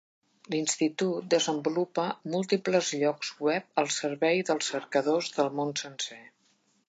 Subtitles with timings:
[0.53, 2.05] L'institut desenvolupa
[2.35, 6.21] múltiples llocs web al servei dels cercadors del món sencer.